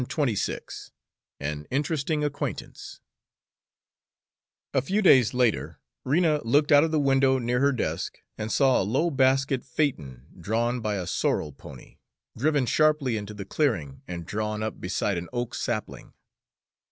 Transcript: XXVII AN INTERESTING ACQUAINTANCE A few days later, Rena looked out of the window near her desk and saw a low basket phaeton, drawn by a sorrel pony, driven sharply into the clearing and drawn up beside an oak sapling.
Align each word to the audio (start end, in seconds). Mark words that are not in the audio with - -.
XXVII 0.11 0.57
AN 1.39 1.67
INTERESTING 1.69 2.23
ACQUAINTANCE 2.23 3.01
A 4.73 4.81
few 4.81 4.99
days 4.99 5.35
later, 5.35 5.79
Rena 6.03 6.41
looked 6.43 6.71
out 6.71 6.83
of 6.83 6.89
the 6.89 6.99
window 6.99 7.37
near 7.37 7.59
her 7.59 7.71
desk 7.71 8.17
and 8.35 8.51
saw 8.51 8.81
a 8.81 8.81
low 8.81 9.11
basket 9.11 9.63
phaeton, 9.63 10.25
drawn 10.39 10.79
by 10.81 10.95
a 10.95 11.05
sorrel 11.05 11.51
pony, 11.51 11.99
driven 12.35 12.65
sharply 12.65 13.15
into 13.15 13.35
the 13.35 13.45
clearing 13.45 14.01
and 14.07 14.25
drawn 14.25 14.63
up 14.63 14.81
beside 14.81 15.19
an 15.19 15.29
oak 15.31 15.53
sapling. 15.53 16.15